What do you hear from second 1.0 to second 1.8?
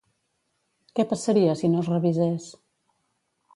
passaria si